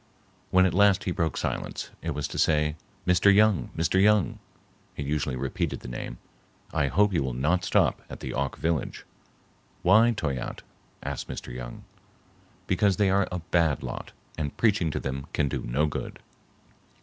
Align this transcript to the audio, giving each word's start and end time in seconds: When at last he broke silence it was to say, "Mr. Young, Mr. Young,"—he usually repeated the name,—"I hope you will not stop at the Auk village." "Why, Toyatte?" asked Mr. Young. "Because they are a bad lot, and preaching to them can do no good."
When 0.49 0.65
at 0.65 0.73
last 0.73 1.03
he 1.03 1.11
broke 1.11 1.37
silence 1.37 1.91
it 2.01 2.15
was 2.15 2.27
to 2.29 2.39
say, 2.39 2.75
"Mr. 3.05 3.31
Young, 3.31 3.69
Mr. 3.77 4.01
Young,"—he 4.01 5.03
usually 5.03 5.35
repeated 5.35 5.81
the 5.81 5.87
name,—"I 5.89 6.87
hope 6.87 7.13
you 7.13 7.21
will 7.21 7.35
not 7.35 7.63
stop 7.63 8.01
at 8.09 8.19
the 8.19 8.33
Auk 8.33 8.57
village." 8.57 9.05
"Why, 9.83 10.11
Toyatte?" 10.11 10.63
asked 11.03 11.27
Mr. 11.27 11.53
Young. 11.53 11.83
"Because 12.65 12.97
they 12.97 13.11
are 13.11 13.27
a 13.31 13.41
bad 13.51 13.83
lot, 13.83 14.11
and 14.39 14.57
preaching 14.57 14.89
to 14.89 14.99
them 14.99 15.27
can 15.33 15.47
do 15.47 15.61
no 15.67 15.85
good." 15.85 16.17